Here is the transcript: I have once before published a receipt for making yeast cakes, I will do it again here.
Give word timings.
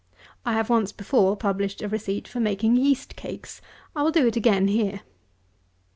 I 0.47 0.53
have 0.53 0.67
once 0.71 0.91
before 0.91 1.37
published 1.37 1.79
a 1.83 1.87
receipt 1.87 2.27
for 2.27 2.39
making 2.39 2.75
yeast 2.75 3.15
cakes, 3.15 3.61
I 3.95 4.01
will 4.01 4.09
do 4.09 4.25
it 4.25 4.35
again 4.35 4.67
here. 4.67 5.01